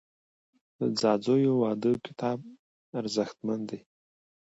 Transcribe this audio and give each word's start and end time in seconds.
د 0.77 0.79
ځاځیو 0.99 1.53
واده 1.63 1.91
کتاب 2.05 2.39
ارزښتمن 2.99 3.59
دی. 3.69 3.79